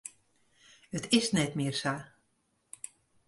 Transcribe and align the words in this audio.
It 0.91 1.05
is 1.17 1.27
net 1.37 1.51
mear 1.57 1.75
sa. 1.81 1.93